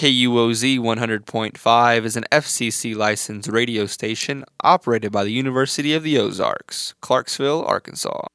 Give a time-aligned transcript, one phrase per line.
[0.00, 6.94] KUOZ 100.5 is an FCC licensed radio station operated by the University of the Ozarks,
[7.02, 8.28] Clarksville, Arkansas.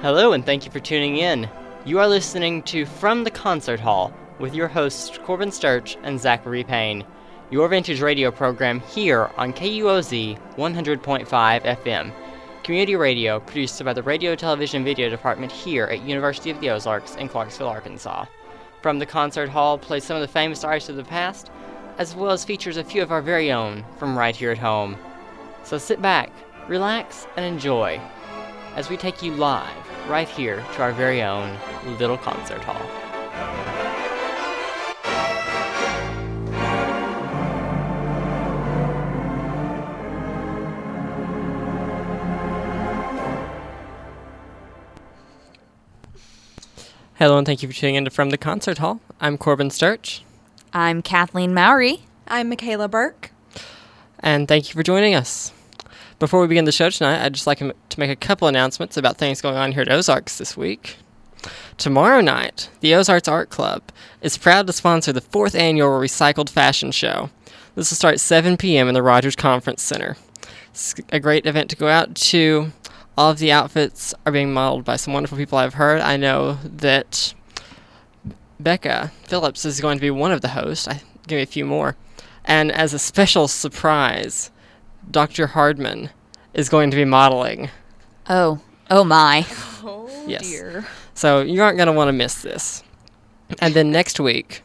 [0.00, 1.50] Hello, and thank you for tuning in.
[1.84, 6.64] You are listening to From the Concert Hall with your hosts Corbin Sturch and Zachary
[6.64, 7.04] Payne,
[7.50, 12.10] your vintage radio program here on KUOZ 100.5 FM,
[12.68, 17.16] community radio produced by the Radio, Television, Video Department here at University of the Ozarks
[17.16, 18.26] in Clarksville, Arkansas.
[18.82, 21.50] From the Concert Hall plays some of the famous artists of the past,
[21.96, 24.98] as well as features a few of our very own from right here at home.
[25.64, 26.30] So sit back,
[26.68, 28.02] relax, and enjoy
[28.76, 29.72] as we take you live
[30.06, 31.56] right here to our very own
[31.98, 33.07] little concert hall.
[47.18, 49.00] Hello, and thank you for tuning in to From the Concert Hall.
[49.20, 50.22] I'm Corbin Sturch,
[50.72, 52.04] I'm Kathleen Mowry.
[52.28, 53.32] I'm Michaela Burke.
[54.20, 55.52] and thank you for joining us.
[56.20, 59.16] Before we begin the show tonight, I'd just like to make a couple announcements about
[59.16, 60.96] things going on here at Ozarks this week.
[61.76, 63.82] Tomorrow night, the Ozarks Art Club
[64.20, 67.30] is proud to sponsor the fourth annual Recycled Fashion Show.
[67.74, 68.88] This will start at 7 p.m.
[68.88, 70.16] in the Rogers Conference Center.
[70.70, 72.72] It's a great event to go out to.
[73.18, 76.00] All of the outfits are being modeled by some wonderful people I've heard.
[76.00, 77.34] I know that
[78.60, 80.86] Becca Phillips is going to be one of the hosts.
[80.86, 81.96] I give me a few more.
[82.44, 84.52] And as a special surprise,
[85.10, 85.48] Dr.
[85.48, 86.10] Hardman
[86.54, 87.70] is going to be modeling.
[88.30, 89.44] Oh, oh my.
[89.84, 90.48] Oh Yes.
[90.48, 90.86] dear.
[91.14, 92.84] So you aren't going to want to miss this.
[93.60, 94.62] And then next week,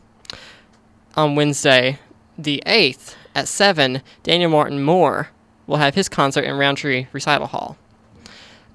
[1.15, 1.97] on Wednesday,
[2.37, 5.29] the 8th at 7, Daniel Martin Moore
[5.65, 7.77] will have his concert in Roundtree Recital Hall.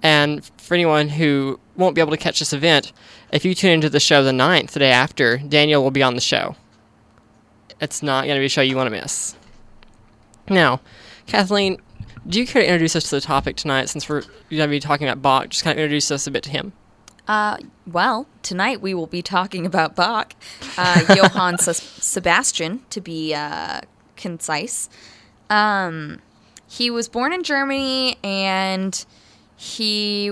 [0.03, 2.93] And for anyone who won't be able to catch this event,
[3.33, 6.15] if you tune into the show the 9th, the day after, Daniel will be on
[6.15, 6.57] the show.
[7.81, 9.37] It's not going to be a show you want to miss.
[10.49, 10.81] Now,
[11.27, 11.81] Kathleen,
[12.27, 14.81] do you care to introduce us to the topic tonight since we're going to be
[14.81, 15.49] talking about Bach?
[15.49, 16.73] Just kind of introduce us a bit to him.
[17.27, 20.35] Uh, well, tonight we will be talking about Bach,
[20.79, 23.83] uh, Johann Se- Sebastian, to be uh,
[24.17, 24.89] concise.
[25.51, 26.21] Um,
[26.67, 29.05] he was born in Germany, and
[29.59, 30.31] he,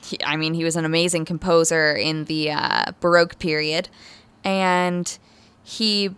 [0.00, 3.88] he, I mean, he was an amazing composer in the uh, Baroque period,
[4.44, 5.18] and
[5.64, 6.14] he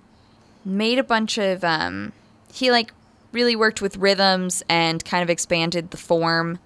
[0.66, 2.12] made a bunch of, um,
[2.52, 2.92] he like
[3.32, 6.58] really worked with rhythms and kind of expanded the form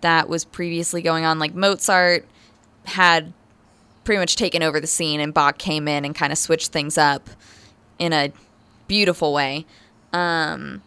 [0.00, 1.38] that was previously going on.
[1.38, 2.26] Like Mozart
[2.86, 3.34] had
[4.04, 6.96] pretty much taken over the scene, and Bach came in and kind of switched things
[6.96, 7.28] up
[7.98, 8.32] in a
[8.88, 9.66] beautiful way.
[10.14, 10.82] Um,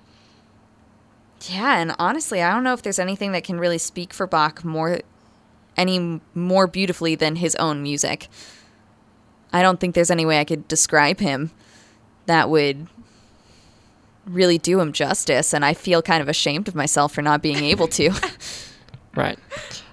[1.44, 4.64] yeah, and honestly, I don't know if there's anything that can really speak for Bach
[4.64, 5.00] more
[5.78, 8.28] any more beautifully than his own music.
[9.54, 11.52] I don't think there's any way I could describe him
[12.26, 12.88] that would
[14.26, 17.64] really do him justice, and I feel kind of ashamed of myself for not being
[17.64, 18.12] able to.
[19.16, 19.40] Right.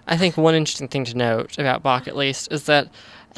[0.07, 2.89] I think one interesting thing to note about Bach, at least, is that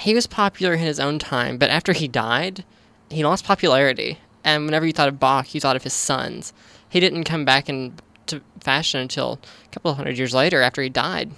[0.00, 2.64] he was popular in his own time, but after he died,
[3.10, 4.18] he lost popularity.
[4.44, 6.52] And whenever you thought of Bach, you thought of his sons.
[6.88, 10.88] He didn't come back into fashion until a couple of hundred years later after he
[10.88, 11.30] died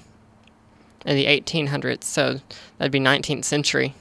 [1.04, 2.04] in the 1800s.
[2.04, 2.40] So
[2.78, 3.94] that'd be 19th century.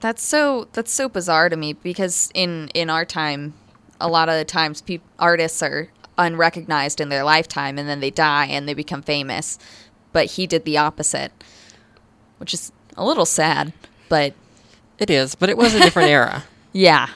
[0.00, 3.54] That's so that's so bizarre to me because in in our time,
[4.00, 5.88] a lot of the times peop artists are
[6.18, 9.58] unrecognized in their lifetime and then they die and they become famous.
[10.12, 11.30] But he did the opposite,
[12.38, 13.72] which is a little sad.
[14.08, 14.34] But
[14.98, 16.44] It is, but it was a different era.
[16.72, 17.08] yeah,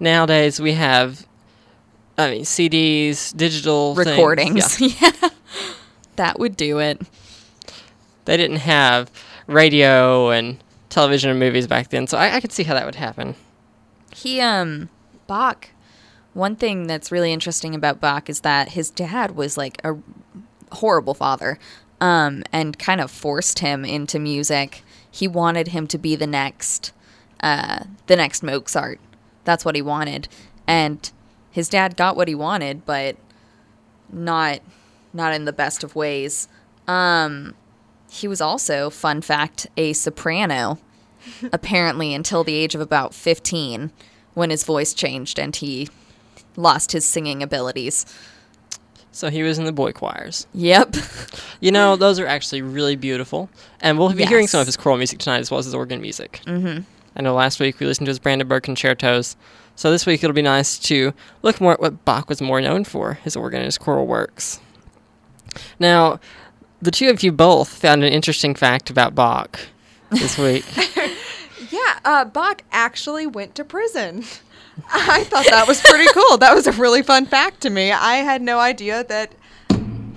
[0.00, 1.26] Nowadays, we have,
[2.18, 4.06] I mean, CDs, digital things.
[4.08, 4.80] recordings.
[4.80, 5.10] Yeah.
[5.22, 5.28] Yeah.
[6.16, 7.00] that would do it.
[8.24, 9.10] they didn't have
[9.46, 10.56] radio and
[10.88, 13.34] television and movies back then, so I, I could see how that would happen.
[14.14, 14.88] He um
[15.26, 15.68] Bach.
[16.32, 19.96] One thing that's really interesting about Bach is that his dad was like a
[20.72, 21.58] horrible father,
[22.00, 24.82] um, and kind of forced him into music.
[25.10, 26.92] He wanted him to be the next,
[27.40, 29.00] uh, the next Mozart.
[29.44, 30.28] That's what he wanted,
[30.66, 31.10] and
[31.56, 33.16] his dad got what he wanted, but
[34.12, 34.60] not,
[35.14, 36.48] not in the best of ways.
[36.86, 37.54] Um,
[38.10, 40.78] he was also, fun fact, a soprano
[41.54, 43.90] apparently until the age of about 15
[44.34, 45.88] when his voice changed and he
[46.56, 48.04] lost his singing abilities.
[49.10, 50.46] So he was in the boy choirs.
[50.52, 50.96] Yep.
[51.58, 53.48] You know, those are actually really beautiful,
[53.80, 56.02] and we'll be hearing some of his choral music tonight as well as his organ
[56.02, 56.42] music.
[56.44, 56.82] Mm-hmm.
[57.16, 59.36] I know last week we listened to his Brandenburg concertos,
[59.76, 61.12] so this week it'll be nice to
[61.42, 64.58] look more at what Bach was more known for, his organ and his choral works.
[65.78, 66.18] Now,
[66.82, 69.60] the two of you both found an interesting fact about Bach
[70.10, 70.64] this week.
[71.70, 74.24] Yeah, uh, Bach actually went to prison.
[74.92, 76.36] I thought that was pretty cool.
[76.38, 77.92] That was a really fun fact to me.
[77.92, 79.32] I had no idea that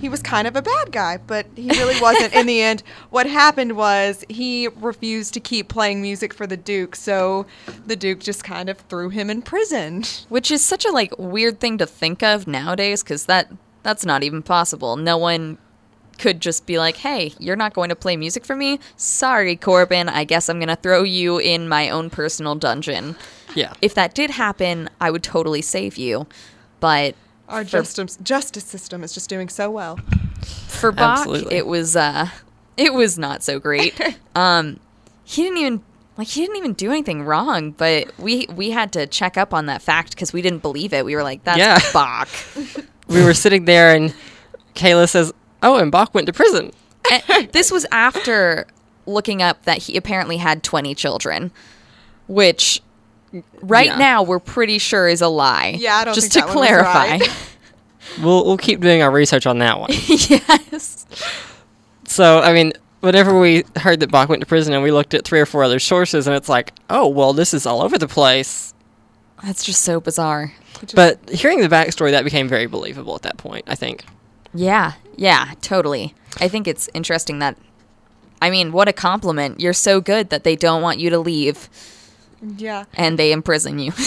[0.00, 2.82] he was kind of a bad guy, but he really wasn't in the end.
[3.10, 7.46] What happened was he refused to keep playing music for the Duke, so
[7.86, 10.04] the Duke just kind of threw him in prison.
[10.28, 13.50] Which is such a like weird thing to think of nowadays because that
[13.82, 14.96] that's not even possible.
[14.96, 15.58] No one
[16.18, 18.80] could just be like, "Hey, you're not going to play music for me.
[18.96, 20.08] Sorry, Corbin.
[20.08, 23.16] I guess I'm gonna throw you in my own personal dungeon."
[23.54, 23.72] Yeah.
[23.82, 26.26] If that did happen, I would totally save you.
[26.78, 27.14] But
[27.50, 29.98] Our For- justice, justice system is just doing so well.
[30.68, 31.56] for Bach, Absolutely.
[31.56, 32.28] it was uh,
[32.76, 34.00] it was not so great.
[34.34, 34.80] um,
[35.24, 35.82] he didn't even
[36.16, 39.66] like he didn't even do anything wrong, but we we had to check up on
[39.66, 41.04] that fact because we didn't believe it.
[41.04, 41.78] We were like, "That's Yeah.
[41.92, 42.28] Bach."
[43.08, 44.14] we were sitting there, and
[44.74, 45.32] Kayla says,
[45.62, 46.72] "Oh, and Bach went to prison."
[47.10, 48.66] And this was after
[49.06, 51.50] looking up that he apparently had 20 children,
[52.28, 52.80] which
[53.62, 53.96] right Yeah.
[53.98, 55.76] now we're pretty sure is a lie.
[55.78, 57.08] Yeah, I don't Just think to that one was clarify.
[57.18, 57.30] right.
[58.20, 59.90] We'll we'll keep doing our research on that one.
[60.08, 61.06] yes.
[62.06, 65.24] So, I mean, whenever we heard that Bach went to prison, and we looked at
[65.24, 68.08] three or four other sources, and it's like, oh, well, this is all over the
[68.08, 68.74] place.
[69.44, 70.52] That's just so bizarre.
[70.94, 73.64] But hearing the backstory, that became very believable at that point.
[73.68, 74.04] I think.
[74.54, 74.94] Yeah.
[75.16, 76.14] Yeah, totally.
[76.40, 77.56] I think it's interesting that
[78.42, 79.60] I mean, what a compliment.
[79.60, 81.68] You're so good that they don't want you to leave
[82.42, 82.84] Yeah.
[82.94, 83.92] and they imprison you.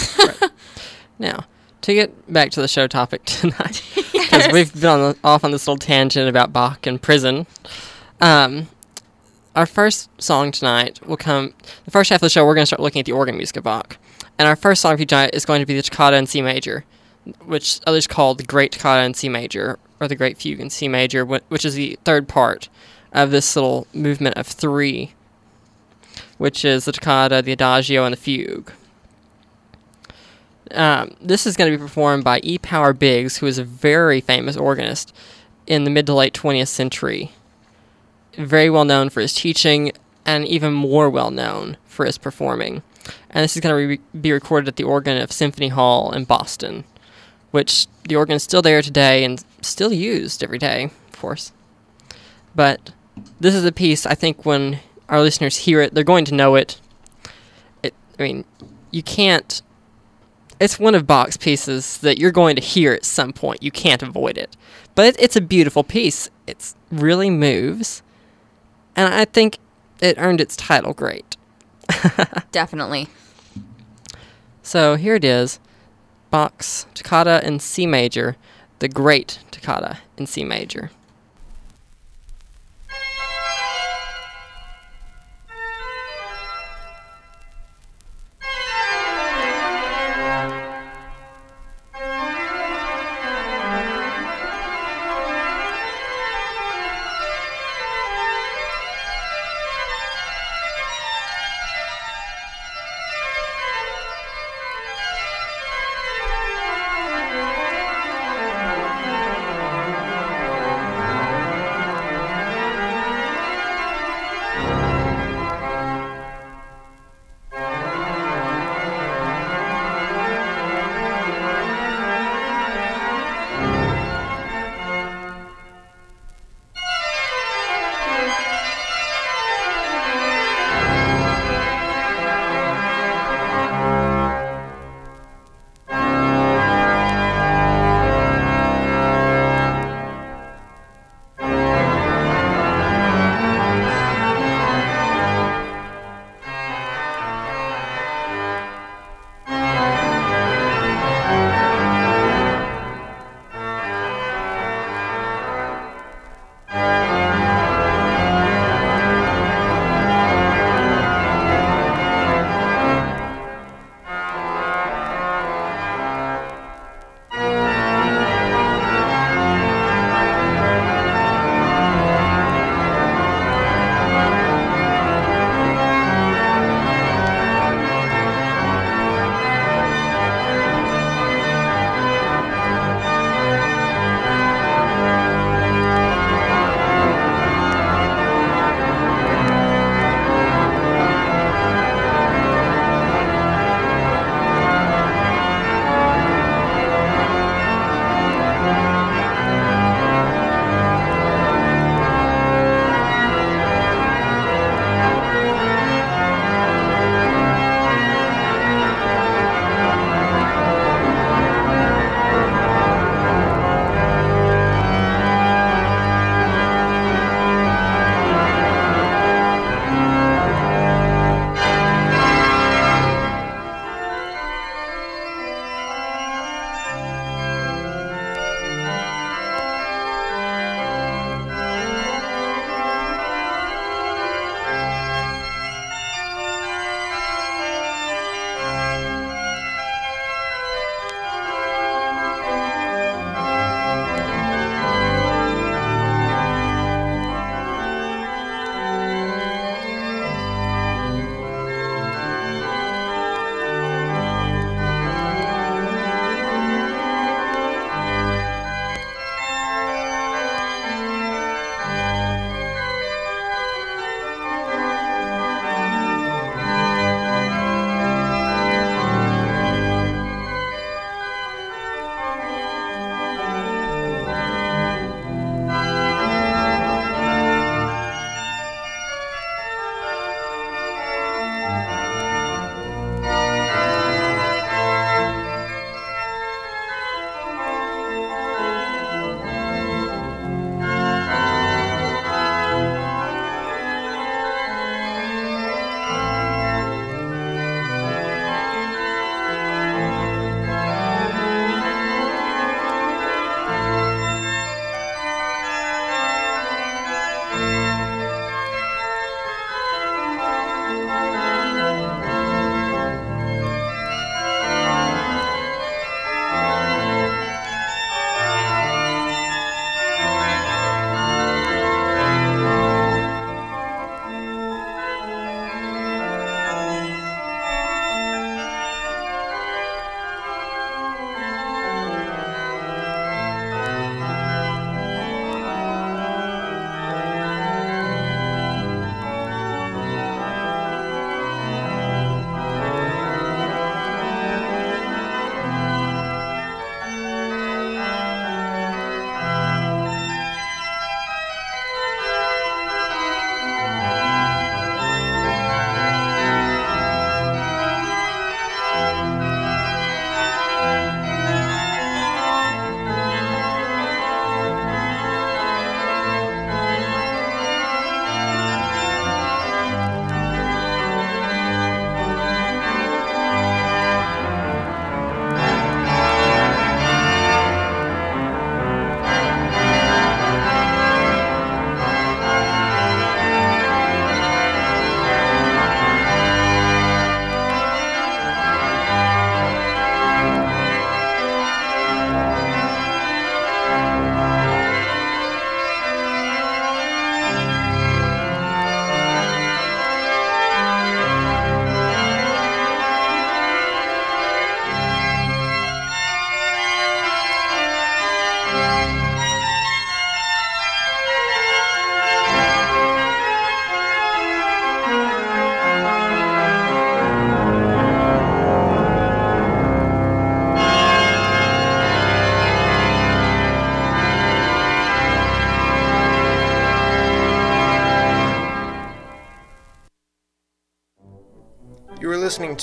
[1.18, 1.44] Now,
[1.82, 3.82] to get back to the show topic tonight,
[4.12, 7.46] because we've been on the, off on this little tangent about Bach and prison.
[8.20, 8.66] Um,
[9.54, 11.54] our first song tonight will come.
[11.84, 13.56] The first half of the show, we're going to start looking at the organ music
[13.56, 13.96] of Bach,
[14.38, 16.42] and our first song for you tonight is going to be the Toccata in C
[16.42, 16.84] major,
[17.44, 20.88] which others call the Great Toccata in C major or the Great Fugue in C
[20.88, 22.68] major, wh- which is the third part
[23.12, 25.14] of this little movement of three,
[26.38, 28.72] which is the Toccata, the Adagio, and the Fugue.
[30.70, 32.58] Um, this is going to be performed by E.
[32.58, 35.14] Power Biggs, who is a very famous organist
[35.66, 37.32] in the mid to late 20th century.
[38.36, 39.92] Very well known for his teaching,
[40.26, 42.82] and even more well known for his performing.
[43.30, 46.24] And this is going to re- be recorded at the organ of Symphony Hall in
[46.24, 46.84] Boston,
[47.50, 51.52] which the organ is still there today and still used every day, of course.
[52.54, 52.92] But
[53.38, 56.54] this is a piece I think when our listeners hear it, they're going to know
[56.54, 56.80] it.
[57.82, 58.44] It, I mean,
[58.90, 59.62] you can't
[60.60, 63.62] it's one of Bach's pieces that you're going to hear at some point.
[63.62, 64.56] You can't avoid it.
[64.94, 66.30] But it, it's a beautiful piece.
[66.46, 68.02] It really moves.
[68.96, 69.58] And I think
[70.00, 71.36] it earned its title great.
[72.52, 73.08] Definitely.
[74.62, 75.58] So here it is
[76.30, 78.36] Bach's Toccata in C major,
[78.78, 80.90] the Great Toccata in C major.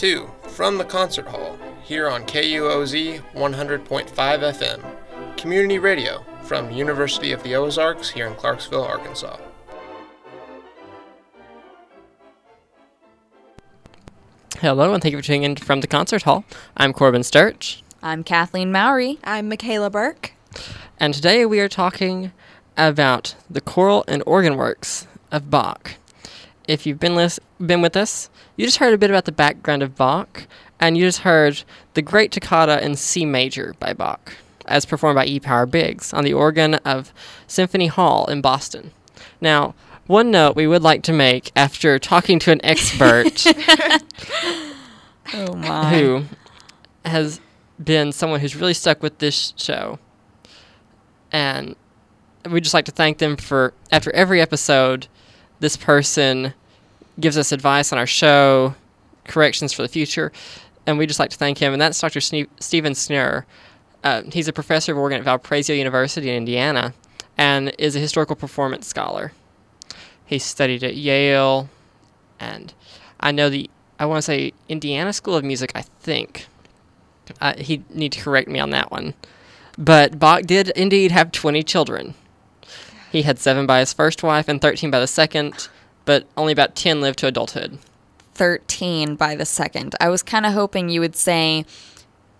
[0.02, 7.32] Listening to From the Concert Hall here on KUOZ 100.5 FM, community radio from University
[7.32, 9.38] of the Ozarks here in Clarksville, Arkansas.
[14.60, 16.46] Hello, and thank you for tuning in from the concert hall.
[16.78, 19.20] I'm Corbin Sturch, I'm Kathleen Mowry.
[19.24, 20.34] I'm Michaela Burke.
[21.00, 22.32] and today we are talking
[22.78, 25.96] about the choral and organ works of Bach.
[26.72, 29.84] If you've been lis- been with us, you just heard a bit about the background
[29.84, 30.48] of Bach,
[30.80, 31.64] and you just heard
[31.96, 34.34] the Great Toccata in C major by Bach,
[34.68, 35.40] as performed by E.
[35.42, 37.14] Power Biggs on the organ of
[37.46, 38.92] Symphony Hall in Boston.
[39.42, 39.76] Now,
[40.08, 43.44] one note we would like to make after talking to an expert
[45.34, 45.90] Oh my.
[45.94, 46.24] who
[47.04, 47.42] has
[47.84, 50.00] been someone who's really stuck with this show.
[51.34, 51.76] And
[52.50, 55.08] we'd just like to thank them for, after every episode,
[55.60, 56.54] this person
[57.22, 58.76] gives us advice on our show,
[59.26, 60.32] corrections for the future,
[60.86, 61.74] and we'd just like to thank him.
[61.74, 62.20] And that's Dr.
[62.20, 63.46] Sne- Stephen Schnurr.
[64.04, 66.94] Uh, he's a professor of organ at Valparaiso University in Indiana
[67.38, 69.32] and is a historical performance scholar.
[70.26, 71.70] He studied at Yale,
[72.40, 72.74] and
[73.20, 75.72] I know the I want to say Indiana School of Music.
[75.76, 76.48] I think
[77.40, 79.14] uh, he need to correct me on that one,
[79.78, 82.14] but Bach did indeed have twenty children.
[83.12, 85.68] He had seven by his first wife and thirteen by the second,
[86.06, 87.78] but only about ten lived to adulthood.
[88.34, 89.94] 13 by the second.
[90.00, 91.66] I was kind of hoping you would say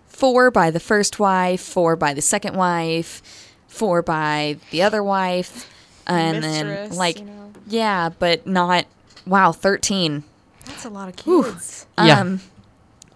[0.06, 3.22] four by the first wife, four by the second wife,
[3.68, 5.70] four by the other wife,
[6.06, 7.52] and then like you know.
[7.66, 8.86] yeah, but not
[9.26, 10.24] wow, 13.
[10.64, 11.86] That's a lot of kids.
[11.98, 12.20] Yeah.
[12.20, 12.40] Um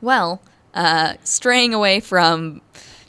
[0.01, 0.41] well,
[0.75, 2.61] uh straying away from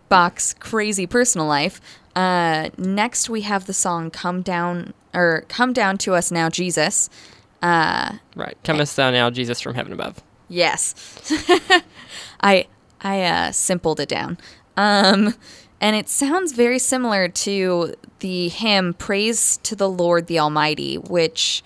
[0.10, 1.82] Bach's crazy personal life,
[2.15, 7.09] uh next we have the song Come Down or Come Down to Us Now Jesus.
[7.62, 10.24] Uh Right, comest thou now, Jesus from heaven above.
[10.47, 10.93] Yes.
[12.41, 12.67] I
[13.01, 14.38] I uh simpled it down.
[14.77, 15.33] Um
[15.81, 21.63] and it sounds very similar to the hymn Praise to the Lord the Almighty, which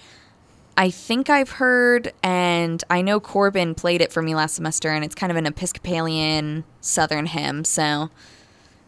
[0.77, 5.03] I think I've heard and I know Corbin played it for me last semester and
[5.03, 8.09] it's kind of an Episcopalian southern hymn, so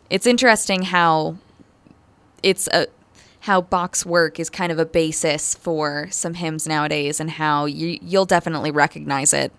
[0.10, 1.36] it's interesting how
[2.42, 2.88] it's a
[3.44, 8.00] how Bach's work is kind of a basis for some hymns nowadays and how you
[8.02, 9.52] you'll definitely recognize it.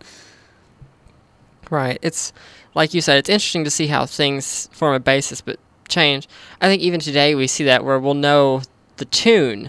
[1.71, 1.99] Right.
[2.01, 2.33] It's
[2.75, 6.27] like you said, it's interesting to see how things form a basis but change.
[6.63, 8.63] I think even today we see that where we'll know
[8.97, 9.69] the tune,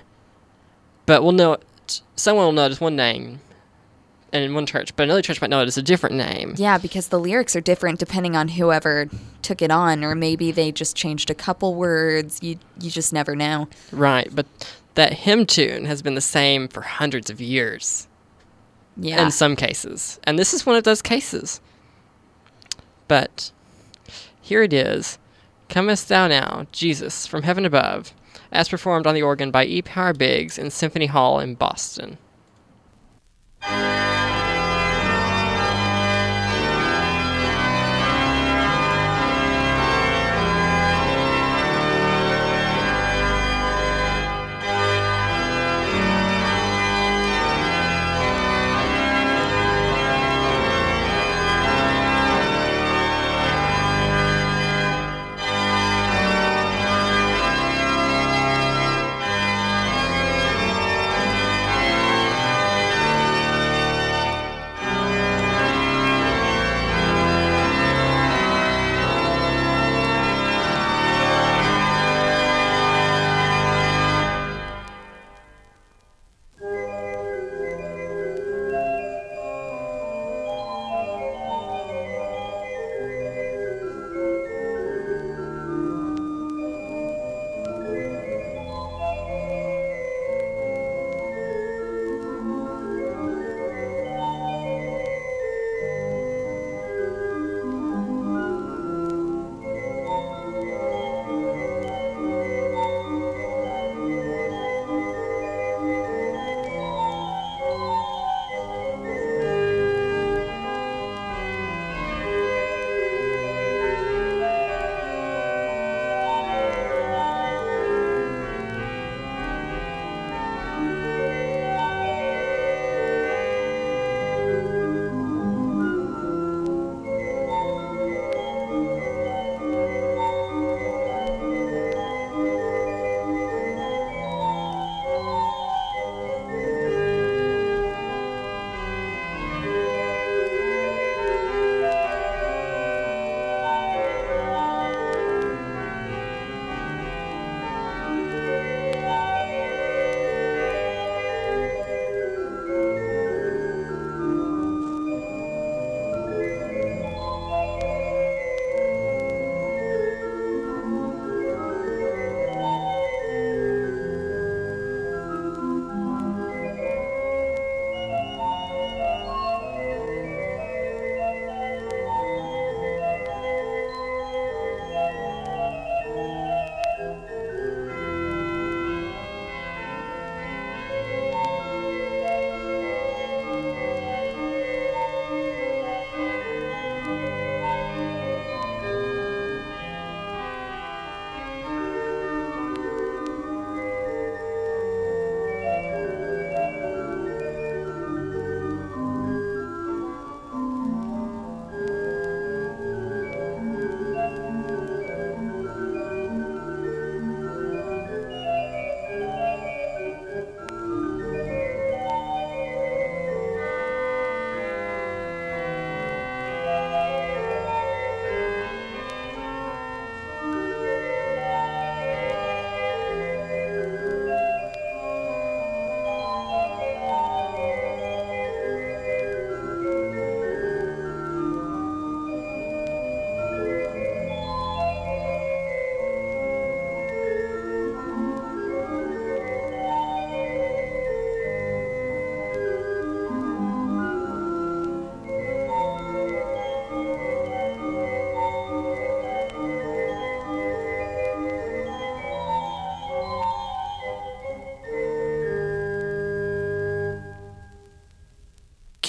[1.05, 1.57] but we'll know
[2.15, 3.41] someone will it one name
[4.43, 6.55] in one church, but another church might know it as a different name.
[6.57, 9.07] Yeah, because the lyrics are different depending on whoever
[9.41, 12.39] took it on, or maybe they just changed a couple words.
[12.41, 13.67] You you just never know.
[13.91, 14.29] Right.
[14.33, 14.45] But
[14.95, 18.07] that hymn tune has been the same for hundreds of years
[18.97, 19.23] Yeah.
[19.23, 20.19] in some cases.
[20.23, 21.59] And this is one of those cases.
[23.07, 23.51] But
[24.41, 25.17] here it is
[25.69, 28.13] Comest Thou Now, Jesus, from heaven above,
[28.51, 29.81] as performed on the organ by E.
[29.81, 32.17] Power Biggs in Symphony Hall in Boston.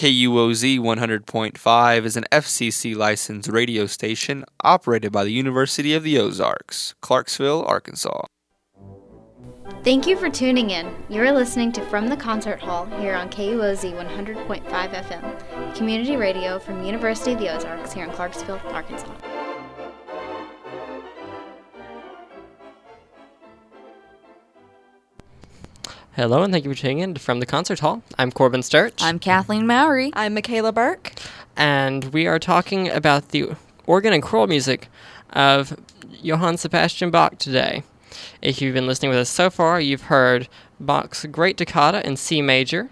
[0.06, 6.94] KUOZ 100.5 is an FCC licensed radio station operated by the University of the Ozarks,
[7.00, 8.22] Clarksville, Arkansas.
[9.82, 10.94] Thank you for tuning in.
[11.08, 16.84] You're listening to From the Concert Hall here on KUOZ 100.5 FM, community radio from
[16.84, 19.35] University of the Ozarks here in Clarksville, Arkansas.
[26.16, 28.02] Hello, and thank you for tuning in From the Concert Hall.
[28.18, 29.02] I'm Corbin Sturch.
[29.02, 30.12] I'm Kathleen Mowry.
[30.14, 31.12] I'm Michaela Burke.
[31.58, 33.50] and we are talking about the
[33.86, 34.88] organ and choral music
[35.34, 35.78] of
[36.22, 37.82] Johann Sebastian Bach today.
[38.40, 40.48] If you've been listening with us so far, you've heard
[40.80, 42.88] Bach's Great Toccata in C major,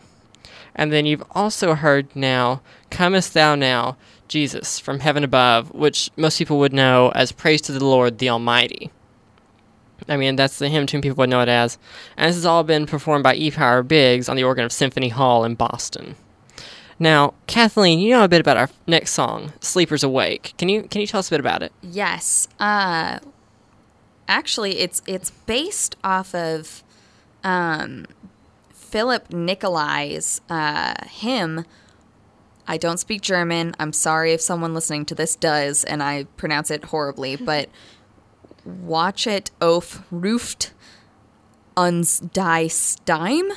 [0.74, 2.60] and then you've also heard now
[2.90, 3.96] Comest Thou Now,
[4.28, 8.28] Jesus from Heaven Above, which most people would know as Praise to the Lord the
[8.28, 8.90] Almighty.
[10.08, 11.78] I mean, that's the hymn tune people would know it as.
[12.16, 13.50] And this has all been performed by E.
[13.50, 16.16] Power Biggs on the organ of Symphony Hall in Boston.
[16.98, 21.00] Now, Kathleen, you know a bit about our next song, "Sleepers Awake." Can you can
[21.00, 21.72] you tell us a bit about it?
[21.82, 22.46] Yes.
[22.60, 23.18] Uh,
[24.28, 26.84] actually, it's it's based off of
[27.42, 28.06] um,
[28.72, 31.64] Philip Nicolai's uh, hymn.
[32.66, 33.74] I don't speak German.
[33.78, 37.36] I'm sorry if someone listening to this does, and I pronounce it horribly.
[37.36, 37.68] But
[38.66, 40.72] Wachet auf Ruft
[41.76, 43.50] uns die Steim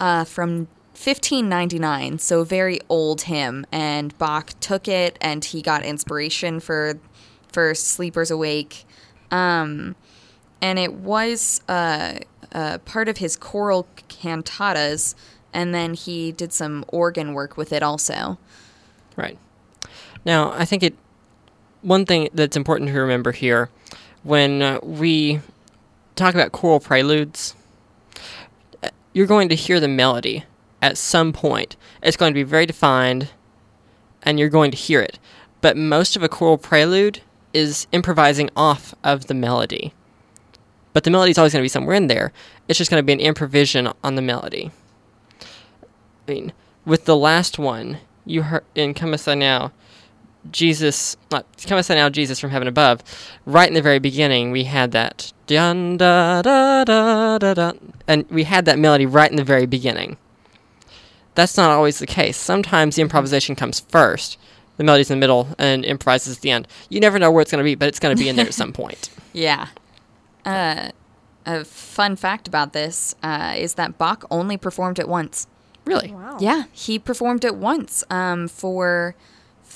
[0.00, 2.18] uh, from 1599.
[2.18, 6.98] So very old hymn, and Bach took it, and he got inspiration for
[7.52, 8.84] for Sleepers Awake,
[9.30, 9.94] um,
[10.60, 12.18] and it was uh,
[12.52, 15.14] uh, part of his choral cantatas,
[15.52, 18.38] and then he did some organ work with it also.
[19.16, 19.38] Right.
[20.24, 20.94] Now, I think it.
[21.82, 23.70] One thing that's important to remember here,
[24.26, 25.40] when uh, we
[26.16, 27.54] talk about choral preludes,
[28.82, 30.44] uh, you're going to hear the melody
[30.82, 31.76] at some point.
[32.02, 33.28] It's going to be very defined,
[34.24, 35.20] and you're going to hear it.
[35.60, 37.20] But most of a choral prelude
[37.54, 39.94] is improvising off of the melody.
[40.92, 42.32] But the melody is always going to be somewhere in there.
[42.66, 44.72] It's just going to be an improvisation on the melody.
[46.26, 46.52] I mean,
[46.84, 49.72] with the last one, you heard in Thou Now,
[50.52, 53.02] Jesus, not Comest Thou Now, Jesus from heaven above.
[53.44, 57.72] Right in the very beginning, we had that dun da da da da da,
[58.06, 60.16] and we had that melody right in the very beginning.
[61.34, 62.36] That's not always the case.
[62.36, 64.38] Sometimes the improvisation comes first,
[64.78, 66.66] the melody's in the middle, and improvises at the end.
[66.88, 68.46] You never know where it's going to be, but it's going to be in there
[68.46, 69.10] at some point.
[69.32, 69.68] Yeah.
[70.44, 70.90] Uh,
[71.44, 75.46] a fun fact about this uh, is that Bach only performed it once.
[75.84, 76.10] Really?
[76.10, 76.38] Wow.
[76.40, 79.14] Yeah, he performed it once um, for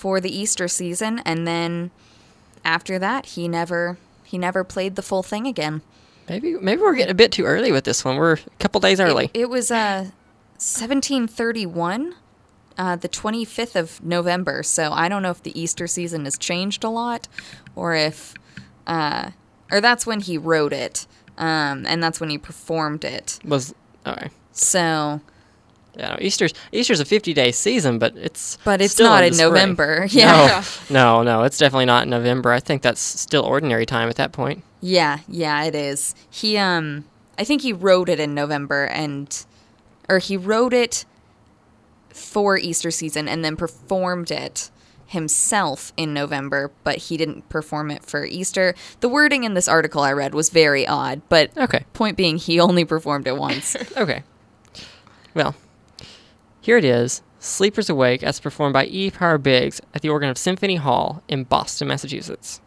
[0.01, 1.91] for the Easter season, and then
[2.65, 5.83] after that, he never he never played the full thing again.
[6.27, 8.17] Maybe maybe we're getting a bit too early with this one.
[8.17, 9.27] We're a couple days early.
[9.35, 10.09] It, it was uh,
[10.57, 12.15] 1731,
[12.79, 14.63] uh, the 25th of November.
[14.63, 17.29] So I don't know if the Easter season has changed a lot,
[17.77, 18.33] or if,
[18.87, 19.33] uh,
[19.71, 23.39] or that's when he wrote it, um, and that's when he performed it.
[23.45, 23.75] was
[24.07, 24.31] okay.
[24.53, 25.21] So,
[25.97, 29.39] Yeah, no, Easter's Easter's a fifty day season, but it's but it's not in in.
[29.39, 30.07] November.
[30.11, 30.63] Yeah.
[30.89, 32.53] No, no, no, it's definitely not in November.
[32.53, 34.63] I think that's still ordinary time at that point.
[34.81, 36.15] Yeah, yeah, it is.
[36.31, 37.05] He um
[37.39, 39.45] I think he wrote it in November and
[40.09, 41.05] or he wrote it
[42.11, 44.71] for Easter season and then performed it
[45.07, 48.75] himself in November, but he didn't perform it for Easter.
[49.01, 52.61] The wording in this article I read was very odd, but Okay, point being he
[52.61, 53.77] only performed it once.
[53.97, 54.23] okay.
[55.35, 55.55] Well,
[56.61, 57.23] here it is.
[57.39, 59.11] Sleepers Awake, as performed by E.
[59.11, 62.61] Power Biggs at the organ of Symphony Hall in Boston, Massachusetts.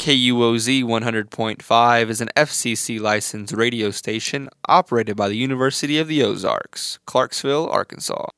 [0.00, 6.98] KUOZ 100.5 is an FCC licensed radio station operated by the University of the Ozarks,
[7.04, 8.28] Clarksville, Arkansas.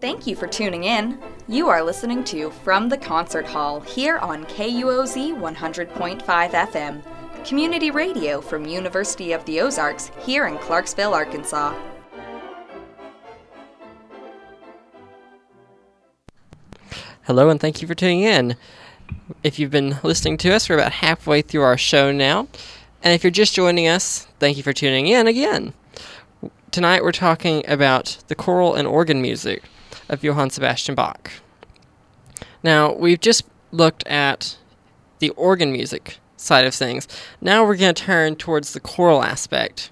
[0.00, 1.18] Thank you for tuning in.
[1.48, 8.40] You are listening to From the Concert Hall here on KUOZ 100.5 FM, community radio
[8.40, 11.76] from University of the Ozarks here in Clarksville, Arkansas.
[17.22, 18.54] Hello, and thank you for tuning in.
[19.42, 22.48] If you've been listening to us, we're about halfway through our show now.
[23.02, 25.74] And if you're just joining us, thank you for tuning in again.
[26.70, 29.62] Tonight we're talking about the choral and organ music
[30.08, 31.30] of Johann Sebastian Bach.
[32.62, 34.56] Now, we've just looked at
[35.18, 37.06] the organ music side of things.
[37.40, 39.90] Now we're going to turn towards the choral aspect.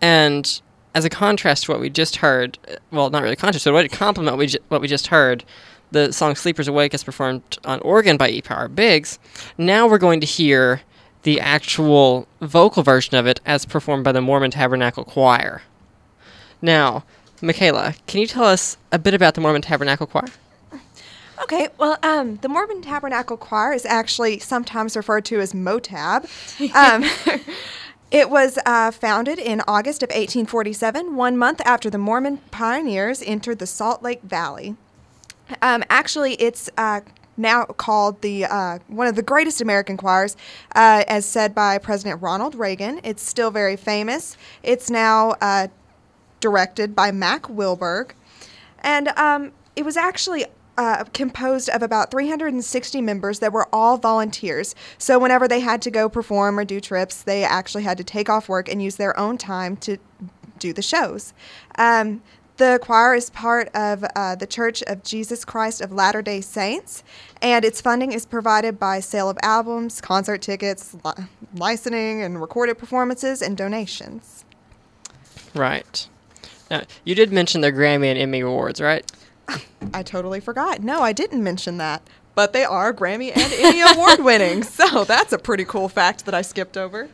[0.00, 0.60] And
[0.94, 2.58] as a contrast to what we just heard,
[2.90, 5.44] well, not really contrast, but a way to complement we, ju- what we just heard,
[5.92, 8.42] the song Sleepers Awake is performed on organ by E.
[8.42, 9.18] Power Biggs.
[9.56, 10.82] Now we're going to hear
[11.22, 15.62] the actual vocal version of it as performed by the Mormon Tabernacle Choir.
[16.60, 17.04] Now,
[17.40, 20.28] Michaela, can you tell us a bit about the Mormon Tabernacle Choir?
[21.42, 26.24] Okay, well, um, the Mormon Tabernacle Choir is actually sometimes referred to as MOTAB.
[26.74, 27.04] Um,
[28.10, 33.58] it was uh, founded in August of 1847, one month after the Mormon pioneers entered
[33.58, 34.76] the Salt Lake Valley.
[35.60, 37.00] Um, actually, it's uh,
[37.36, 40.36] now called the uh, one of the greatest American choirs,
[40.74, 43.00] uh, as said by President Ronald Reagan.
[43.02, 44.36] It's still very famous.
[44.62, 45.68] It's now uh,
[46.40, 48.12] directed by Mack Wilberg,
[48.80, 50.46] and um, it was actually.
[50.78, 54.74] Uh, composed of about 360 members that were all volunteers.
[54.96, 58.30] So, whenever they had to go perform or do trips, they actually had to take
[58.30, 59.98] off work and use their own time to
[60.58, 61.34] do the shows.
[61.76, 62.22] Um,
[62.62, 67.02] the choir is part of uh, the Church of Jesus Christ of Latter day Saints,
[67.40, 71.24] and its funding is provided by sale of albums, concert tickets, li-
[71.56, 74.44] licensing, and recorded performances and donations.
[75.56, 76.06] Right.
[76.70, 79.10] Now, you did mention the Grammy and Emmy Awards, right?
[79.92, 80.84] I totally forgot.
[80.84, 82.00] No, I didn't mention that.
[82.36, 86.34] But they are Grammy and Emmy award winning, so that's a pretty cool fact that
[86.34, 87.08] I skipped over.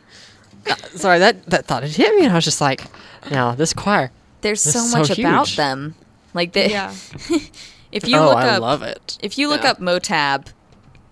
[0.93, 2.85] Sorry, that, that thought it hit me, and I was just like,
[3.31, 4.11] now, this choir.
[4.41, 5.95] There's so so much about them.
[6.33, 6.93] Like they, Yeah.
[7.91, 9.17] if you oh, look I up love it.
[9.21, 9.71] if you look Yeah.
[9.71, 10.47] up Motab,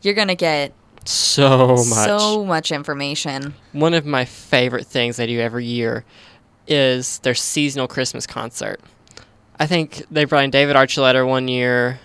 [0.02, 0.74] you're going to get
[1.06, 2.08] So much.
[2.08, 3.54] so much information.
[3.74, 6.06] One of my favorite things they do every year
[6.68, 8.80] is their seasonal Christmas concert.
[9.60, 12.00] I think they brought in David Archuleta one year.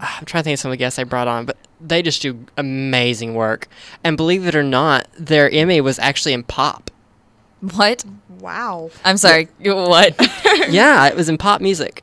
[0.00, 2.02] Ah, I'm trying to think of some of the guests they brought on, but they
[2.02, 3.66] just do amazing work.
[4.04, 6.90] And believe it or not, their Emmy was actually in pop.
[7.60, 8.04] What?
[8.40, 8.90] Wow.
[9.04, 9.48] I'm sorry.
[9.60, 10.14] What?
[10.68, 12.02] yeah, it was in pop music.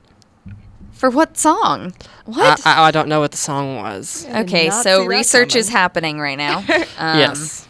[0.91, 1.93] For what song?
[2.25, 2.65] What?
[2.65, 4.25] I, I, I don't know what the song was.
[4.29, 5.77] I did okay, not so that research is coming.
[5.77, 6.63] happening right now.
[6.97, 7.67] Um, yes.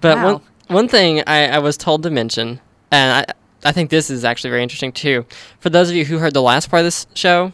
[0.00, 0.32] But wow.
[0.32, 3.32] one one thing I, I was told to mention, and I
[3.64, 5.24] I think this is actually very interesting too.
[5.60, 7.52] For those of you who heard the last part of this show,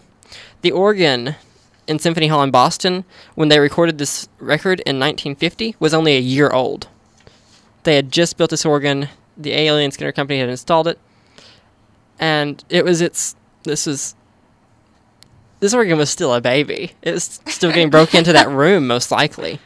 [0.62, 1.36] the organ
[1.86, 6.20] in Symphony Hall in Boston, when they recorded this record in 1950, was only a
[6.20, 6.88] year old.
[7.84, 9.08] They had just built this organ.
[9.38, 10.98] The Aeolian-Skinner Company had installed it,
[12.18, 13.36] and it was its.
[13.62, 14.14] This was.
[15.60, 16.92] This organ was still a baby.
[17.02, 19.60] It was still getting broken into that room, most likely.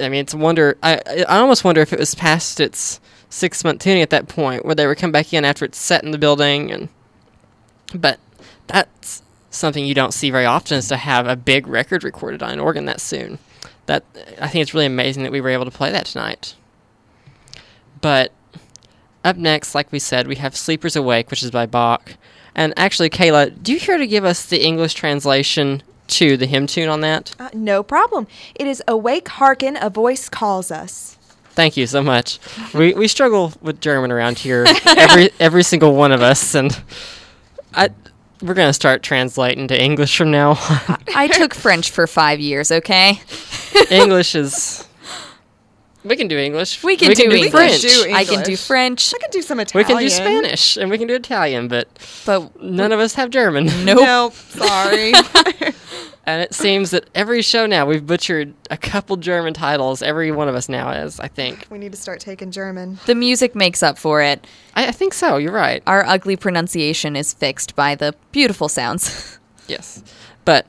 [0.00, 0.76] I mean, it's a wonder.
[0.82, 4.28] I I I almost wonder if it was past its six month tuning at that
[4.28, 6.88] point, where they would come back in after it's set in the building, and
[7.94, 8.18] but
[8.66, 12.50] that's something you don't see very often is to have a big record recorded on
[12.50, 13.38] an organ that soon.
[13.86, 14.04] That
[14.40, 16.54] I think it's really amazing that we were able to play that tonight.
[18.00, 18.32] But
[19.24, 22.14] up next, like we said, we have "Sleepers Awake," which is by Bach.
[22.54, 26.66] And actually, Kayla, do you care to give us the English translation to the hymn
[26.66, 27.34] tune on that?
[27.38, 28.26] Uh, no problem.
[28.54, 31.16] It is Awake, Hearken, a voice calls us.
[31.50, 32.38] Thank you so much.
[32.72, 36.76] We we struggle with German around here, every every single one of us, and
[37.74, 37.90] I
[38.40, 40.50] we're gonna start translating to English from now.
[40.50, 41.02] on.
[41.14, 42.70] I took French for five years.
[42.70, 43.20] Okay,
[43.90, 44.87] English is.
[46.04, 46.82] We can do English.
[46.84, 47.50] we can do English.
[47.50, 47.82] French.
[47.82, 49.86] do I can do French, I can do some Italian.
[49.86, 51.88] We can do Spanish and we can do Italian, but
[52.24, 53.66] but none of us have German.
[53.84, 53.98] nope.
[53.98, 54.34] Nope.
[54.34, 55.12] Sorry.
[56.28, 60.02] And it seems that every show now we've butchered a couple German titles.
[60.02, 61.66] Every one of us now is, I think.
[61.70, 62.98] we need to start taking German.
[63.06, 64.46] The music makes up for it.
[64.74, 65.38] I, I think so.
[65.38, 65.82] You're right.
[65.86, 69.38] Our ugly pronunciation is fixed by the beautiful sounds.
[69.68, 70.02] Yes.
[70.46, 70.66] But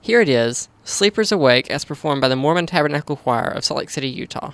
[0.00, 3.90] here it is Sleepers Awake, as performed by the Mormon Tabernacle Choir of Salt Lake
[3.90, 4.52] City, Utah.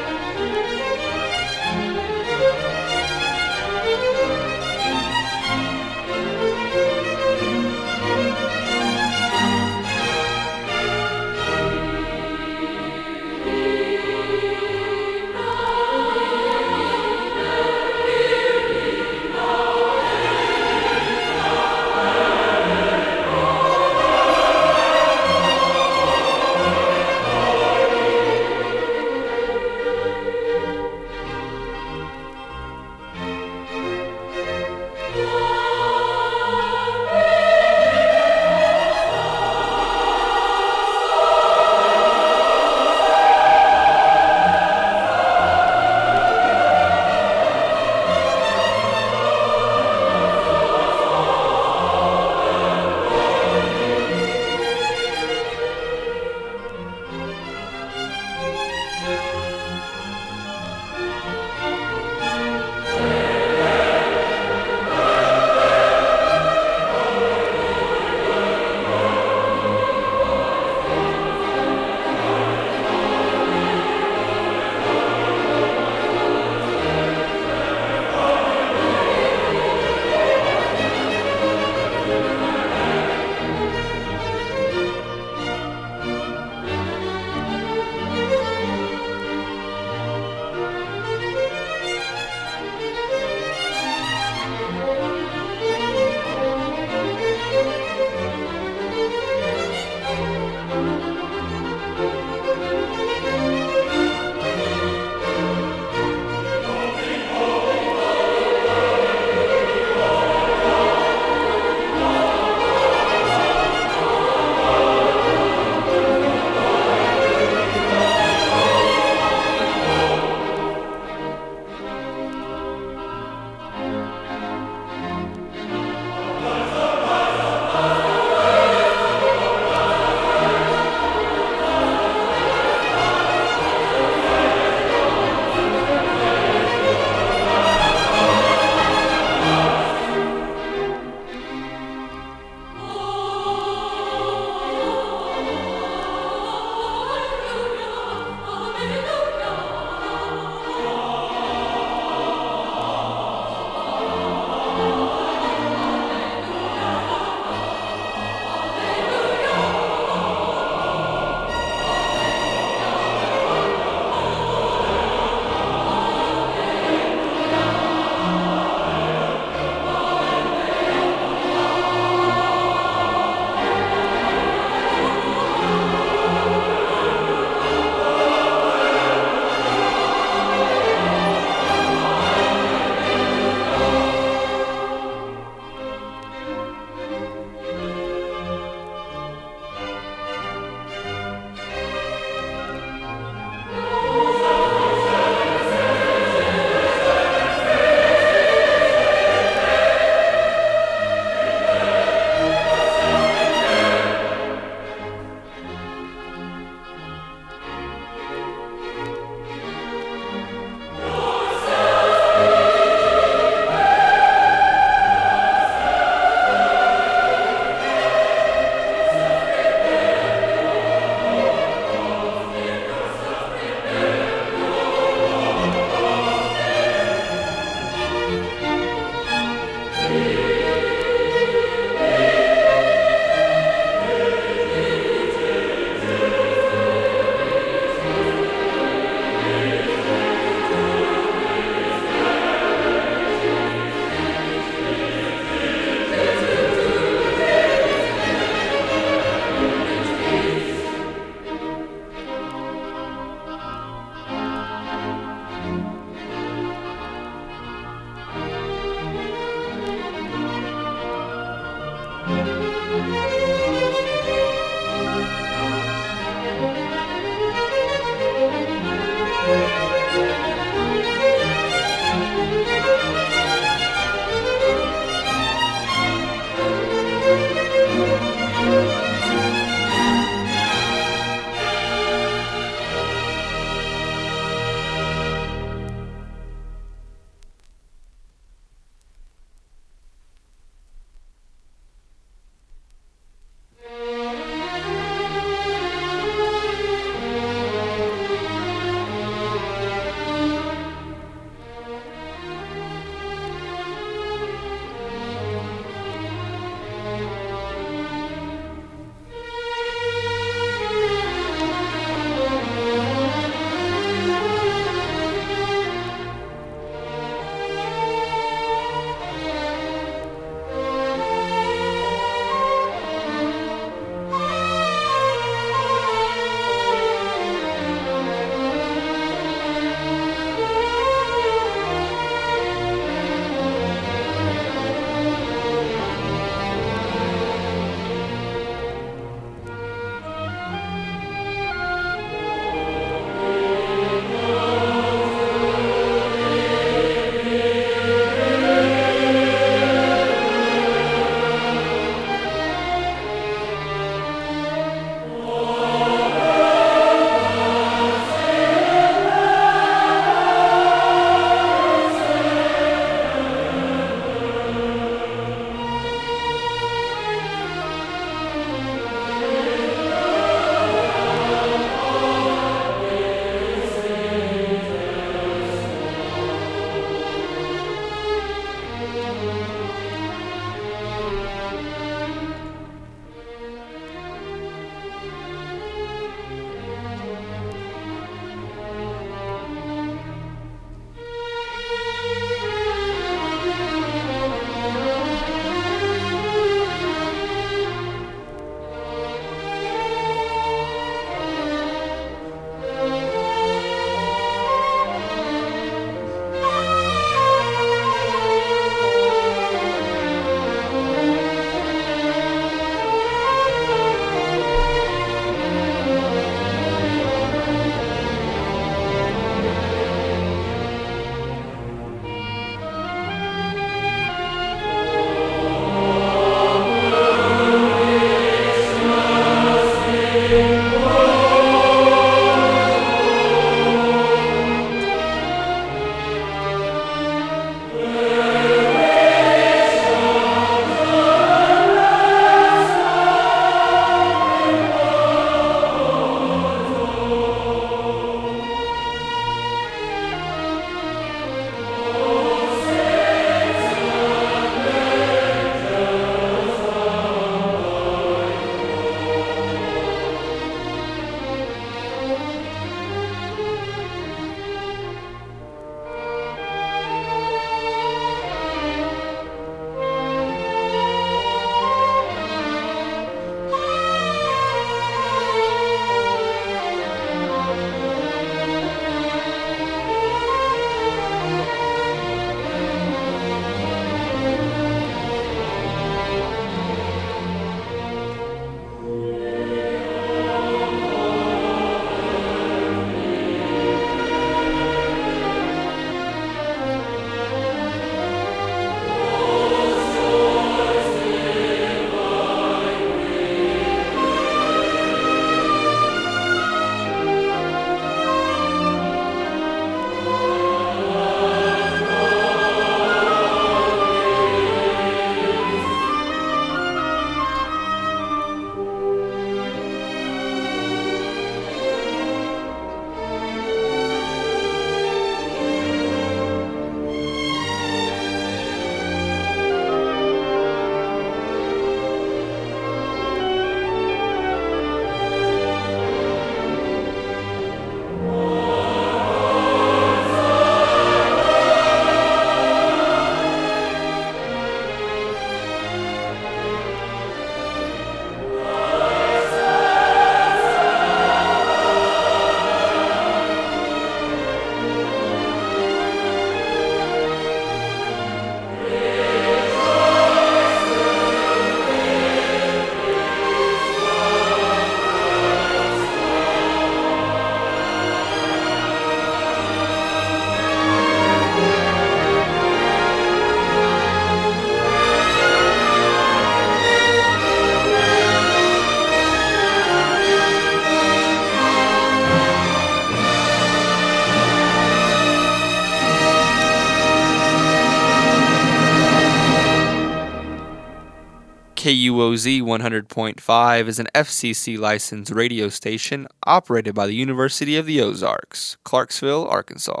[592.32, 598.78] KUOZ 100.5 is an FCC licensed radio station operated by the University of the Ozarks,
[598.84, 600.00] Clarksville, Arkansas.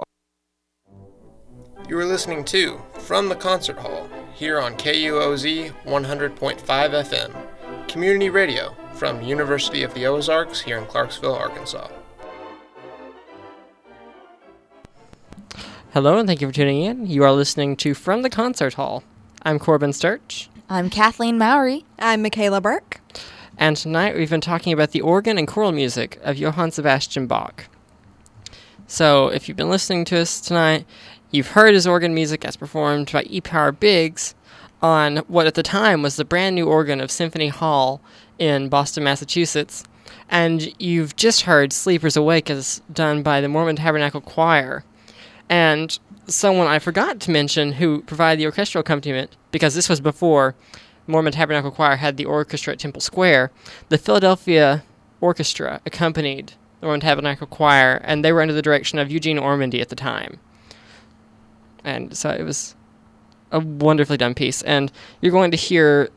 [1.86, 8.74] You are listening to From the Concert Hall here on KUOZ 100.5 FM, community radio
[8.94, 11.88] from University of the Ozarks here in Clarksville, Arkansas.
[15.92, 17.06] Hello, and thank you for tuning in.
[17.06, 19.04] You are listening to From the Concert Hall.
[19.42, 21.84] I'm Corbin Sturch, I'm Kathleen Mowry.
[21.98, 23.00] I'm Michaela Burke.
[23.58, 27.66] and tonight we've been talking about the organ and choral music of Johann Sebastian Bach.
[28.86, 30.86] So, if you've been listening to us tonight,
[31.30, 33.40] you've heard his organ music as performed by E.
[33.40, 34.34] Power Biggs
[34.82, 38.00] on what at the time was the brand new organ of Symphony Hall
[38.38, 39.84] in Boston, Massachusetts.
[40.28, 44.84] And you've just heard Sleepers Awake as done by the Mormon Tabernacle Choir.
[45.52, 45.98] And
[46.28, 50.54] someone I forgot to mention who provided the orchestral accompaniment, because this was before
[51.06, 53.50] Mormon Tabernacle Choir had the orchestra at Temple Square,
[53.90, 54.82] the Philadelphia
[55.20, 59.82] Orchestra accompanied the Mormon Tabernacle Choir, and they were under the direction of Eugene Ormandy
[59.82, 60.40] at the time.
[61.84, 62.74] And so it was
[63.50, 64.62] a wonderfully done piece.
[64.62, 64.90] And
[65.20, 66.08] you're going to hear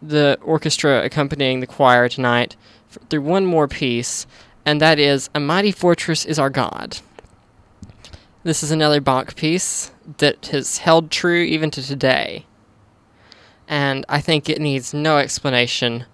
[0.00, 2.56] the orchestra accompanying the choir tonight
[3.10, 4.26] through one more piece,
[4.64, 7.00] and that is A Mighty Fortress is Our God.
[8.44, 12.46] This is another Bach piece that has held true even to today.
[13.66, 16.06] And I think it needs no explanation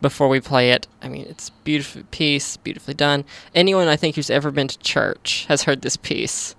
[0.00, 0.86] before we play it.
[1.02, 3.24] I mean, it's a beautiful piece, beautifully done.
[3.54, 6.54] Anyone I think who's ever been to church has heard this piece.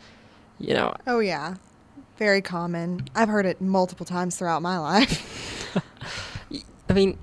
[0.59, 1.55] You know, Oh, yeah.
[2.17, 3.07] Very common.
[3.13, 5.75] I've heard it multiple times throughout my life.
[6.89, 7.17] I mean,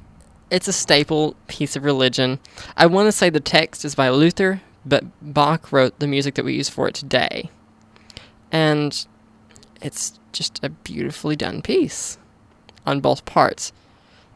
[0.51, 2.41] it's a staple piece of religion.
[2.77, 6.45] I want to say the text is by Luther, but Bach wrote the music that
[6.45, 7.51] we use for it today.
[8.53, 9.07] And
[9.81, 12.19] it's just a beautifully done piece
[12.87, 13.73] on both parts.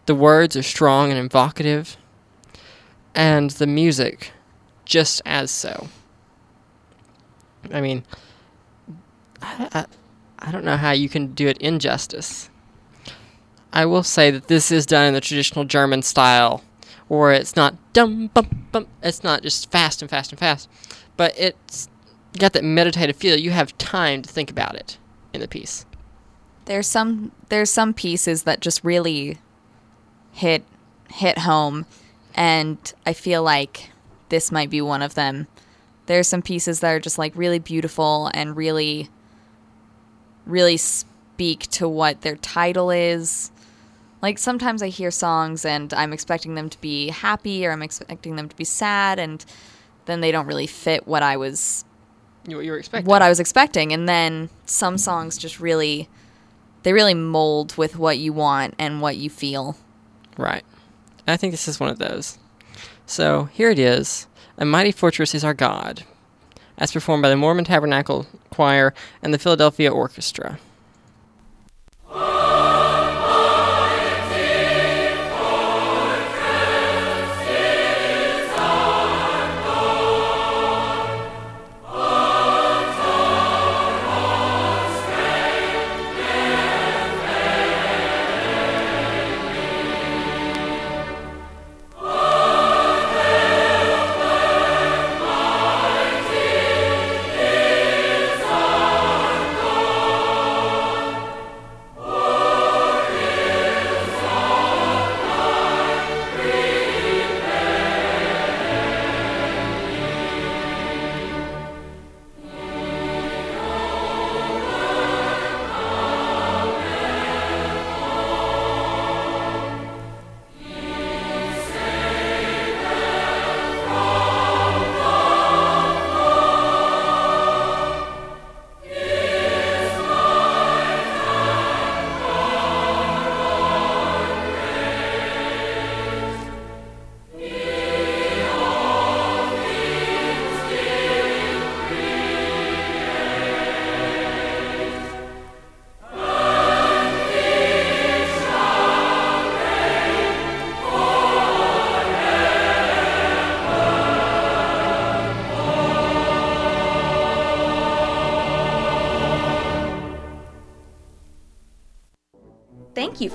[0.07, 1.97] The words are strong and evocative,
[3.15, 4.33] and the music
[4.85, 5.89] just as so.
[7.73, 8.05] I mean,
[9.43, 9.87] I,
[10.39, 12.49] I, don't know how you can do it injustice.
[13.73, 16.63] I will say that this is done in the traditional German style,
[17.09, 18.87] where it's not dum bum bum.
[19.03, 20.69] It's not just fast and fast and fast,
[21.17, 21.89] but it's
[22.39, 23.37] got that meditative feel.
[23.37, 24.99] You have time to think about it
[25.33, 25.87] in the piece.
[26.65, 29.39] There's some there's some pieces that just really
[30.33, 30.65] hit
[31.11, 31.87] hit home
[32.35, 33.91] and I feel like
[34.29, 35.47] this might be one of them.
[36.07, 39.09] There's some pieces that are just like really beautiful and really
[40.45, 43.51] really speak to what their title is.
[44.23, 48.37] Like sometimes I hear songs and I'm expecting them to be happy or I'm expecting
[48.37, 49.45] them to be sad and
[50.07, 51.85] then they don't really fit what I was
[52.47, 53.09] You, you were expecting.
[53.09, 53.93] what I was expecting.
[53.93, 56.09] And then some songs just really,
[56.83, 59.77] they really mold with what you want and what you feel.
[60.37, 60.65] Right.
[61.27, 62.39] I think this is one of those.
[63.05, 64.27] So here it is
[64.59, 66.05] A Mighty Fortress is Our God,
[66.79, 70.59] as performed by the Mormon Tabernacle Choir and the Philadelphia Orchestra.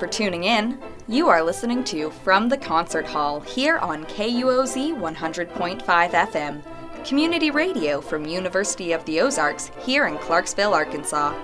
[0.02, 0.76] For tuning in.
[1.06, 5.80] You are listening to From the Concert Hall here on KUOZ 100.5
[6.10, 11.40] FM, community radio from University of the Ozarks here in Clarksville, Arkansas.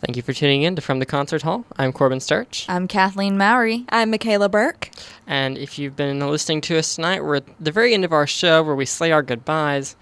[0.00, 1.66] Thank you for tuning in to From the Concert Hall.
[1.76, 2.64] I'm Corbin Sturch.
[2.70, 3.84] I'm Kathleen Mowry.
[3.90, 4.88] I'm Michaela Burke.
[5.26, 8.26] And if you've been listening to us tonight, we're at the very end of our
[8.26, 9.94] show where we say our goodbyes.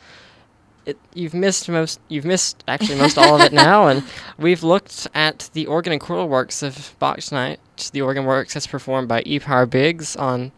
[0.87, 2.01] It, you've missed most.
[2.09, 4.03] You've missed actually most all of it now, and
[4.39, 7.61] we've looked at the organ and choral works of Bach tonight.
[7.93, 9.39] The organ works as performed by E.
[9.39, 10.53] Power Biggs on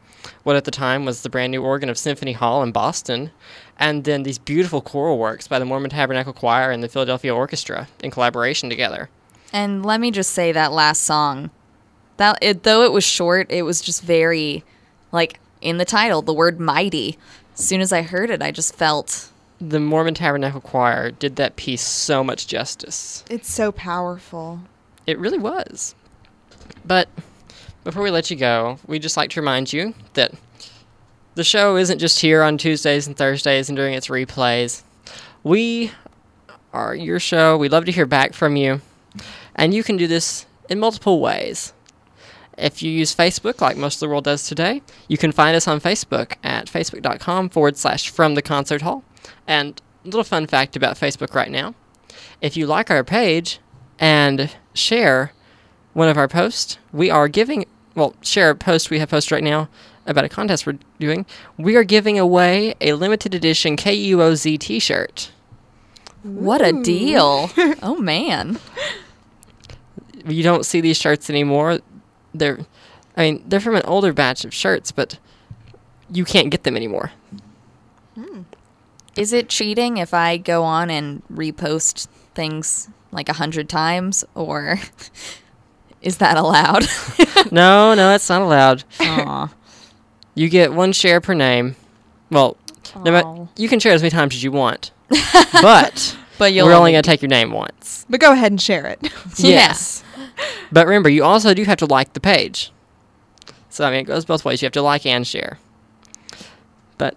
[0.45, 3.31] what at the time was the brand new organ of Symphony Hall in Boston,
[3.79, 7.89] and then these beautiful choral works by the Mormon Tabernacle Choir and the Philadelphia Orchestra
[8.03, 9.09] in collaboration together.
[9.53, 11.51] And let me just say that last song,
[12.17, 14.65] that it, though it was short, it was just very,
[15.11, 17.19] like in the title, the word mighty.
[17.55, 19.32] As soon as I heard it, I just felt
[19.69, 23.25] the Mormon Tabernacle Choir did that piece so much justice.
[23.31, 24.61] It's so powerful.
[25.07, 25.95] It really was.
[26.85, 27.09] But
[27.85, 30.33] before we let you go, we'd just like to remind you that
[31.37, 34.83] the show isn't just here on Tuesdays and Thursdays and during its replays.
[35.45, 35.93] We
[36.73, 37.57] are your show.
[37.57, 38.81] We'd love to hear back from you.
[39.55, 41.73] And you can do this in multiple ways.
[42.59, 45.69] If you use Facebook, like most of the world does today, you can find us
[45.69, 49.05] on Facebook at facebook.com forward slash from the concert hall.
[49.47, 51.75] And a little fun fact about Facebook right now
[52.41, 53.61] if you like our page
[53.99, 55.33] and share
[55.93, 57.65] one of our posts, we are giving,
[57.95, 59.69] well, share a post we have posted right now
[60.07, 61.25] about a contest we're doing.
[61.57, 65.31] We are giving away a limited edition KUOZ t shirt.
[66.25, 67.51] What a deal.
[67.83, 68.59] oh, man
[70.27, 71.81] you don't see these shirts anymore.
[72.35, 72.61] They're,
[73.17, 75.19] I mean, they're from an older batch of shirts, but
[76.11, 77.13] you can't get them anymore.
[78.15, 78.43] Hmm.
[79.17, 84.79] Is it cheating if I go on and repost things like a hundred times, or
[86.03, 86.87] is that allowed?
[87.53, 88.85] no, no, that's not allowed.
[88.99, 89.53] Aww.
[90.35, 91.77] You get one share per name.
[92.31, 92.57] Well,
[93.05, 94.91] no, you can share as many times as you want,
[95.53, 98.07] but but we're only gonna take your name once.
[98.09, 99.13] But go ahead and share it.
[99.37, 100.03] yes.
[100.71, 102.73] But remember, you also do have to like the page.
[103.69, 104.61] So, I mean, it goes both ways.
[104.61, 105.59] You have to like and share.
[106.99, 107.17] But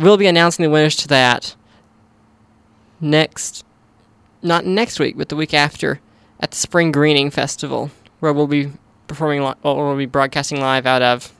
[0.00, 1.54] we'll be announcing the winners to that
[3.00, 3.64] next,
[4.42, 6.00] not next week, but the week after
[6.40, 7.90] at the Spring Greening Festival,
[8.20, 8.72] where we'll be
[9.06, 11.32] performing, li- or we'll be broadcasting live out of.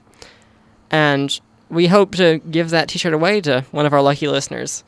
[0.91, 1.39] And
[1.69, 4.85] we hope to give that t shirt away to one of our lucky listeners.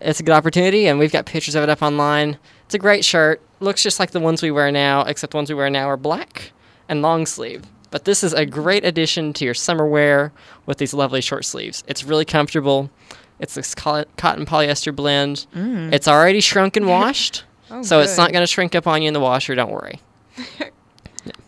[0.00, 2.38] It's a good opportunity, and we've got pictures of it up online.
[2.66, 3.40] It's a great shirt.
[3.60, 5.96] Looks just like the ones we wear now, except the ones we wear now are
[5.96, 6.52] black
[6.88, 7.62] and long sleeve.
[7.90, 10.32] But this is a great addition to your summer wear
[10.66, 11.84] with these lovely short sleeves.
[11.86, 12.90] It's really comfortable.
[13.38, 15.46] It's this cotton polyester blend.
[15.54, 15.92] Mm.
[15.92, 18.04] It's already shrunk and washed, oh, so good.
[18.04, 19.54] it's not going to shrink up on you in the washer.
[19.54, 20.00] Don't worry.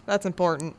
[0.06, 0.74] That's important.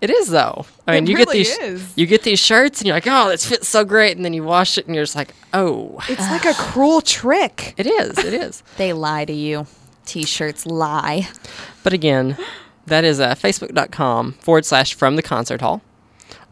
[0.00, 0.66] It is though.
[0.88, 1.92] I mean, it you really get these is.
[1.96, 4.42] you get these shirts and you're like, "Oh, this fits so great." And then you
[4.42, 7.74] wash it and you're just like, "Oh." It's like a cruel trick.
[7.76, 8.18] It is.
[8.18, 8.64] It is.
[8.78, 9.68] they lie to you.
[10.04, 11.28] T-shirts lie.
[11.84, 12.36] But again,
[12.86, 15.82] that is uh, facebook.com forward slash from the concert hall.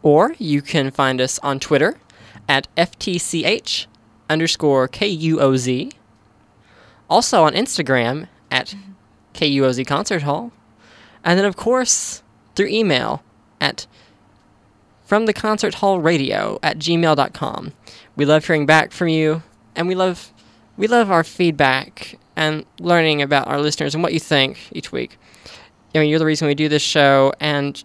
[0.01, 1.99] Or you can find us on Twitter
[2.47, 3.85] at FTCH
[4.29, 5.93] underscore KUOZ.
[7.09, 8.75] Also on Instagram at
[9.33, 10.51] KUOZ Concert Hall.
[11.23, 12.23] And then, of course,
[12.55, 13.23] through email
[13.59, 13.85] at
[15.05, 17.73] from the concert hall radio at gmail.com.
[18.15, 19.43] We love hearing back from you,
[19.75, 20.31] and we love
[20.77, 25.17] we love our feedback and learning about our listeners and what you think each week.
[25.93, 27.83] I mean, you're the reason we do this show, and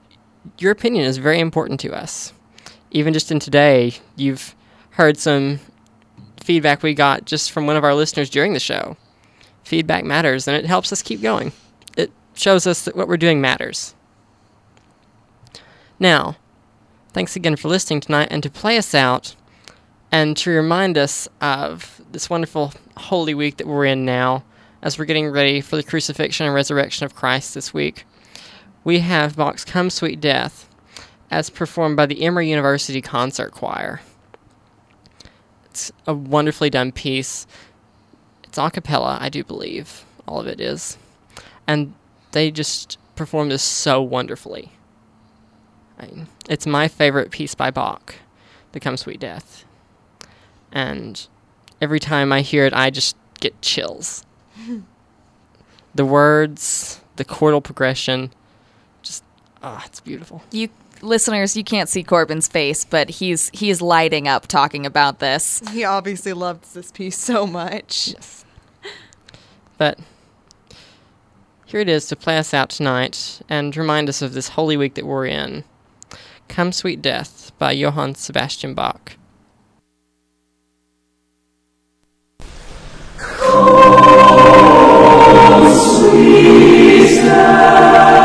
[0.58, 2.32] your opinion is very important to us.
[2.92, 4.54] Even just in today, you've
[4.90, 5.60] heard some
[6.40, 8.96] feedback we got just from one of our listeners during the show.
[9.64, 11.52] Feedback matters, and it helps us keep going
[11.96, 13.94] It shows us that what we're doing matters.
[15.98, 16.36] Now,
[17.12, 19.34] thanks again for listening tonight and to play us out
[20.12, 24.44] and to remind us of this wonderful Holy Week that we're in now
[24.82, 28.04] as we're getting ready for the crucifixion and resurrection of Christ this week.
[28.84, 30.68] We have Bach's Come Sweet Death
[31.30, 34.00] as performed by the Emory University Concert Choir.
[35.66, 37.46] It's a wonderfully done piece.
[38.44, 40.04] It's a cappella, I do believe.
[40.26, 40.98] All of it is.
[41.66, 41.94] And
[42.32, 44.72] they just performed this so wonderfully.
[45.98, 48.16] I mean, it's my favorite piece by Bach,
[48.72, 49.64] The Come Sweet Death.
[50.70, 51.26] And
[51.80, 54.22] every time I hear it, I just get chills.
[55.94, 58.32] The words, the chordal progression,
[59.02, 59.24] just,
[59.62, 60.42] ah, oh, it's beautiful.
[60.50, 60.68] You
[61.02, 65.62] listeners, you can't see Corbin's face, but he's he's lighting up talking about this.
[65.70, 68.08] He obviously loves this piece so much.
[68.14, 68.44] Yes.
[69.78, 69.98] But
[71.66, 74.94] here it is to play us out tonight and remind us of this holy week
[74.94, 75.64] that we're in.
[76.48, 79.16] Come Sweet Death by Johann Sebastian Bach.
[86.16, 88.15] Come, sweet future.